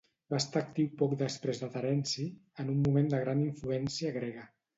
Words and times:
Va 0.33 0.37
estar 0.43 0.61
actiu 0.61 0.87
poc 1.01 1.13
després 1.19 1.61
de 1.63 1.69
Terenci, 1.75 2.25
en 2.65 2.73
un 2.77 2.81
moment 2.87 3.13
de 3.13 3.21
gran 3.27 3.45
influència 3.45 4.17
grega. 4.19 4.49